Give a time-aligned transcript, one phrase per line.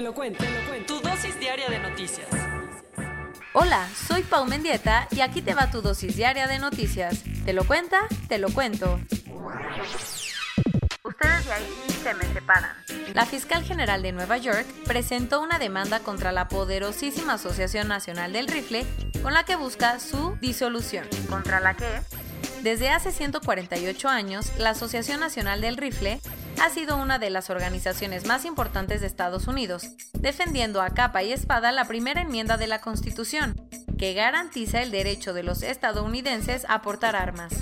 [0.00, 0.94] Te lo cuento, te lo cuento.
[0.94, 2.26] Tu dosis diaria de noticias.
[3.52, 7.22] Hola, soy Pau Mendieta y aquí te va tu dosis diaria de noticias.
[7.44, 7.98] ¿Te lo cuenta?
[8.26, 8.98] Te lo cuento.
[11.04, 11.66] Ustedes de ahí
[12.02, 12.74] se me separan.
[13.12, 18.48] La fiscal general de Nueva York presentó una demanda contra la poderosísima Asociación Nacional del
[18.48, 18.86] Rifle
[19.22, 21.06] con la que busca su disolución.
[21.28, 22.00] ¿Contra la que?
[22.62, 26.20] Desde hace 148 años, la Asociación Nacional del Rifle
[26.60, 31.32] ha sido una de las organizaciones más importantes de Estados Unidos, defendiendo a capa y
[31.32, 33.58] espada la primera enmienda de la Constitución,
[33.98, 37.54] que garantiza el derecho de los estadounidenses a portar armas.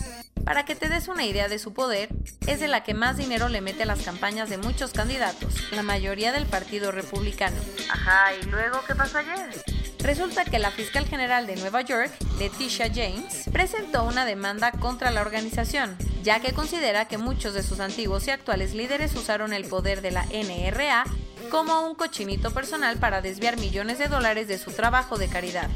[0.45, 2.09] Para que te des una idea de su poder,
[2.47, 5.83] es de la que más dinero le mete a las campañas de muchos candidatos, la
[5.83, 7.57] mayoría del Partido Republicano.
[7.91, 9.63] Ajá, ¿y luego qué pasó ayer?
[10.01, 15.21] Resulta que la fiscal general de Nueva York, Leticia James, presentó una demanda contra la
[15.21, 15.97] organización,
[16.29, 20.11] ya que considera que muchos de sus antiguos y actuales líderes usaron el poder de
[20.11, 21.07] la NRA
[21.51, 25.71] como un cochinito personal para desviar millones de dólares de su trabajo de caridad.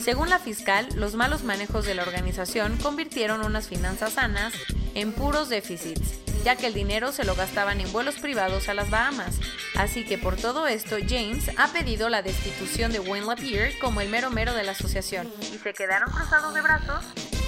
[0.00, 4.54] Según la fiscal, los malos manejos de la organización convirtieron unas finanzas sanas
[4.94, 8.88] en puros déficits, ya que el dinero se lo gastaban en vuelos privados a las
[8.88, 9.40] Bahamas.
[9.74, 14.10] Así que por todo esto, James ha pedido la destitución de Wayne Lapierre como el
[14.10, 15.28] mero mero de la asociación.
[15.52, 17.04] ¿Y se quedaron cruzados de brazos?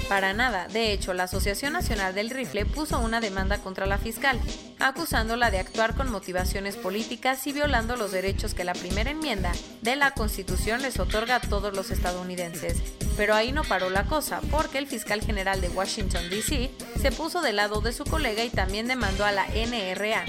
[0.09, 0.67] Para nada.
[0.67, 4.39] De hecho, la Asociación Nacional del Rifle puso una demanda contra la fiscal,
[4.79, 9.95] acusándola de actuar con motivaciones políticas y violando los derechos que la primera enmienda de
[9.95, 12.77] la Constitución les otorga a todos los estadounidenses.
[13.17, 16.69] Pero ahí no paró la cosa, porque el fiscal general de Washington, D.C.
[17.01, 20.23] se puso del lado de su colega y también demandó a la NRA.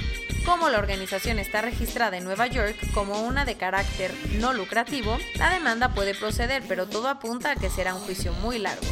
[0.47, 5.50] Como la organización está registrada en Nueva York como una de carácter no lucrativo, la
[5.50, 8.86] demanda puede proceder, pero todo apunta a que será un juicio muy largo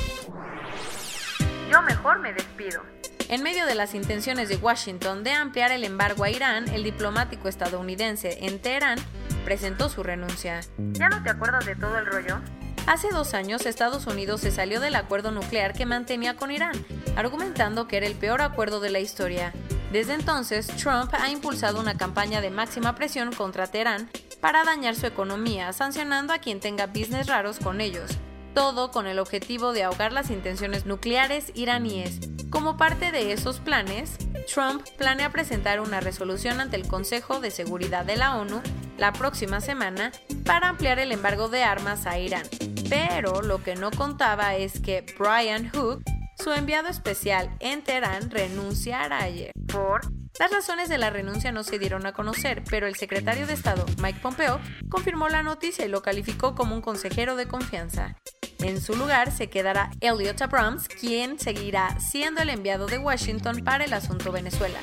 [1.71, 2.83] yo mejor me despido.
[3.29, 7.49] En medio de las intenciones de Washington de ampliar el embargo a Irán, el diplomático
[7.49, 8.99] estadounidense en Teherán
[9.45, 10.61] presentó su renuncia.
[10.93, 12.39] ¿Ya no te acuerdas de todo el rollo?
[12.87, 16.85] Hace dos años Estados Unidos se salió del acuerdo nuclear que mantenía con Irán,
[17.17, 19.55] argumentando que era el peor acuerdo de la historia.
[19.91, 24.11] Desde entonces, Trump ha impulsado una campaña de máxima presión contra Teherán
[24.41, 28.11] para dañar su economía, sancionando a quien tenga business raros con ellos
[28.55, 32.21] todo con el objetivo de ahogar las intenciones nucleares iraníes.
[32.51, 34.17] Como parte de esos planes,
[34.53, 38.63] Trump planea presentar una resolución ante el Consejo de Seguridad de la ONU
[38.97, 40.13] la próxima semana
[40.45, 42.47] para ampliar el embargo de armas a Irán.
[42.89, 46.05] Pero lo que no contaba es que Brian Hook,
[46.39, 49.53] su enviado especial en Teherán, renunciará ayer.
[49.67, 50.03] ¿Por?
[50.39, 53.87] Las razones de la renuncia no se dieron a conocer, pero el secretario de Estado,
[54.03, 58.17] Mike Pompeo, confirmó la noticia y lo calificó como un consejero de confianza.
[58.61, 63.85] En su lugar se quedará Elliot Abrams, quien seguirá siendo el enviado de Washington para
[63.85, 64.81] el asunto Venezuela.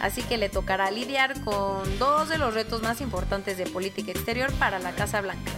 [0.00, 4.52] Así que le tocará lidiar con dos de los retos más importantes de política exterior
[4.54, 5.52] para la Casa Blanca.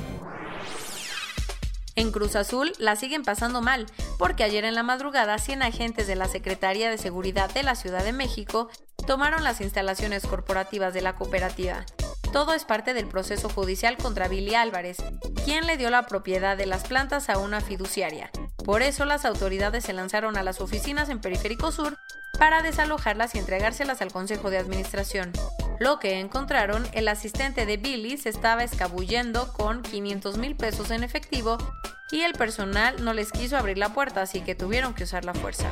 [1.97, 3.87] En Cruz Azul la siguen pasando mal,
[4.19, 8.05] porque ayer en la madrugada 100 agentes de la Secretaría de Seguridad de la Ciudad
[8.05, 8.69] de México
[9.07, 11.87] tomaron las instalaciones corporativas de la cooperativa.
[12.35, 14.97] Todo es parte del proceso judicial contra Billy Álvarez,
[15.45, 18.29] quien le dio la propiedad de las plantas a una fiduciaria.
[18.65, 21.97] Por eso las autoridades se lanzaron a las oficinas en Periférico Sur
[22.37, 25.31] para desalojarlas y entregárselas al Consejo de Administración.
[25.79, 31.05] Lo que encontraron, el asistente de Billy se estaba escabullendo con 500 mil pesos en
[31.05, 31.57] efectivo
[32.11, 35.35] y el personal no les quiso abrir la puerta, así que tuvieron que usar la
[35.35, 35.71] fuerza.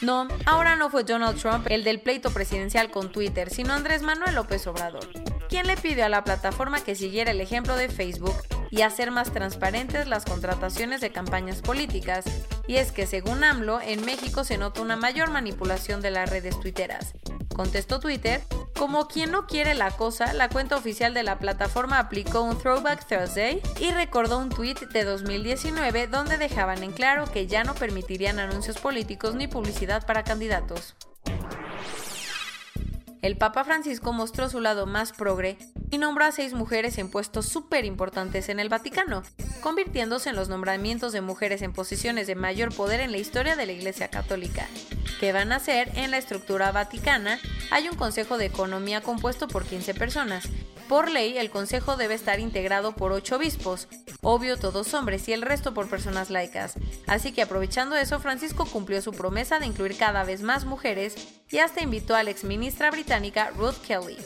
[0.00, 4.34] No, ahora no fue Donald Trump el del pleito presidencial con Twitter, sino Andrés Manuel
[4.34, 5.06] López Obrador
[5.52, 8.36] quien le pidió a la plataforma que siguiera el ejemplo de Facebook
[8.70, 12.24] y hacer más transparentes las contrataciones de campañas políticas.
[12.66, 16.58] Y es que según AMLO, en México se nota una mayor manipulación de las redes
[16.58, 17.12] tuiteras.
[17.54, 18.40] Contestó Twitter,
[18.78, 23.06] como quien no quiere la cosa, la cuenta oficial de la plataforma aplicó un Throwback
[23.06, 28.38] Thursday y recordó un tweet de 2019 donde dejaban en claro que ya no permitirían
[28.38, 30.94] anuncios políticos ni publicidad para candidatos.
[33.22, 35.56] El Papa Francisco mostró su lado más progre
[35.92, 39.22] y nombró a seis mujeres en puestos súper importantes en el Vaticano,
[39.60, 43.64] convirtiéndose en los nombramientos de mujeres en posiciones de mayor poder en la historia de
[43.64, 44.66] la Iglesia Católica.
[45.20, 45.92] ¿Qué van a hacer?
[45.94, 47.38] En la estructura vaticana
[47.70, 50.48] hay un Consejo de Economía compuesto por 15 personas.
[50.88, 53.86] Por ley, el Consejo debe estar integrado por 8 obispos,
[54.24, 56.74] obvio todos hombres y el resto por personas laicas.
[57.08, 61.16] Así que aprovechando eso, Francisco cumplió su promesa de incluir cada vez más mujeres
[61.50, 64.16] y hasta invitó a la exministra británica Ruth Kelly.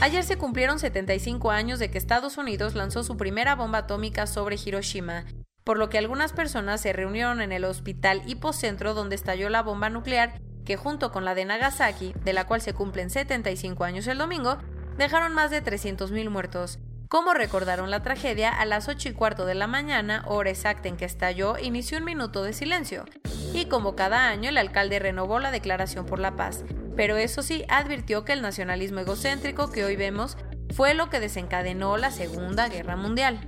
[0.00, 4.56] Ayer se cumplieron 75 años de que Estados Unidos lanzó su primera bomba atómica sobre
[4.56, 5.24] Hiroshima,
[5.64, 9.90] por lo que algunas personas se reunieron en el hospital hipocentro donde estalló la bomba
[9.90, 14.18] nuclear que junto con la de Nagasaki, de la cual se cumplen 75 años el
[14.18, 14.58] domingo,
[14.96, 16.78] dejaron más de 300.000 muertos.
[17.12, 20.96] Como recordaron la tragedia, a las 8 y cuarto de la mañana, hora exacta en
[20.96, 23.04] que estalló, inició un minuto de silencio.
[23.52, 26.64] Y como cada año, el alcalde renovó la declaración por la paz.
[26.96, 30.38] Pero eso sí, advirtió que el nacionalismo egocéntrico que hoy vemos
[30.74, 33.46] fue lo que desencadenó la Segunda Guerra Mundial.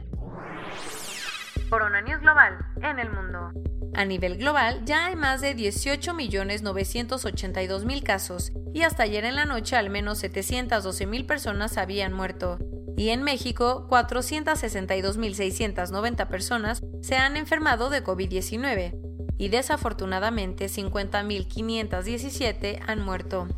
[1.70, 3.50] Corona News Global en el mundo.
[3.94, 9.76] A nivel global ya hay más de 18.982.000 casos y hasta ayer en la noche
[9.76, 12.58] al menos 712.000 personas habían muerto.
[12.96, 19.04] Y en México, 462.690 personas se han enfermado de COVID-19
[19.36, 23.48] y desafortunadamente 50.517 han muerto.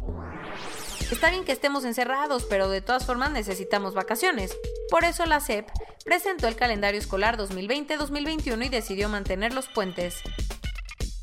[1.11, 4.57] Está bien que estemos encerrados, pero de todas formas necesitamos vacaciones.
[4.91, 5.69] Por eso la SEP
[6.05, 10.23] presentó el calendario escolar 2020-2021 y decidió mantener los puentes.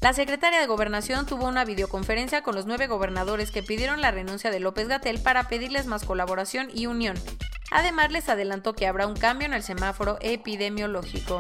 [0.01, 4.51] La secretaria de Gobernación tuvo una videoconferencia con los nueve gobernadores que pidieron la renuncia
[4.51, 7.15] de López Gatel para pedirles más colaboración y unión.
[7.73, 11.39] Además, les adelantó que habrá un cambio en el semáforo epidemiológico.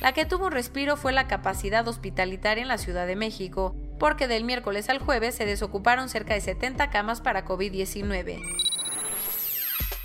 [0.00, 4.28] La que tuvo un respiro fue la capacidad hospitalitaria en la Ciudad de México, porque
[4.28, 8.40] del miércoles al jueves se desocuparon cerca de 70 camas para COVID-19.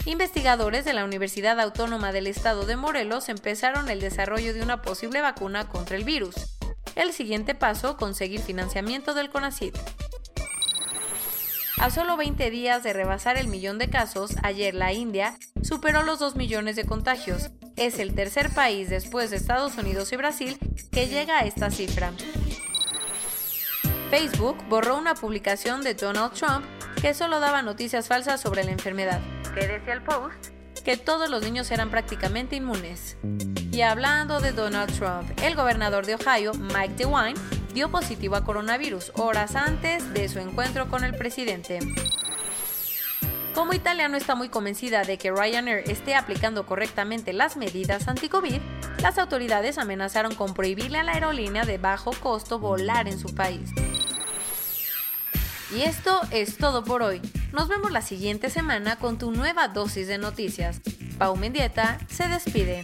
[0.05, 5.21] Investigadores de la Universidad Autónoma del Estado de Morelos empezaron el desarrollo de una posible
[5.21, 6.35] vacuna contra el virus.
[6.97, 9.77] El siguiente paso, conseguir financiamiento del CONACYT.
[11.81, 16.19] A solo 20 días de rebasar el millón de casos, ayer la India superó los
[16.19, 17.49] 2 millones de contagios.
[17.75, 20.59] Es el tercer país después de Estados Unidos y Brasil
[20.91, 22.11] que llega a esta cifra.
[24.11, 26.63] Facebook borró una publicación de Donald Trump
[27.01, 29.19] que solo daba noticias falsas sobre la enfermedad.
[29.55, 30.49] ¿Qué decía el post?
[30.85, 33.17] Que todos los niños eran prácticamente inmunes.
[33.71, 37.39] Y hablando de Donald Trump, el gobernador de Ohio, Mike DeWine,
[37.73, 41.79] dio positivo a coronavirus horas antes de su encuentro con el presidente.
[43.53, 48.61] Como Italia no está muy convencida de que Ryanair esté aplicando correctamente las medidas anti-COVID,
[49.01, 53.71] las autoridades amenazaron con prohibirle a la aerolínea de bajo costo volar en su país.
[55.75, 57.21] Y esto es todo por hoy.
[57.53, 60.81] Nos vemos la siguiente semana con tu nueva dosis de noticias.
[61.17, 62.83] Pau Mendieta se despide.